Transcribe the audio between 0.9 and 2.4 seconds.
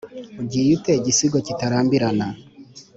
gisigo kitarambirana?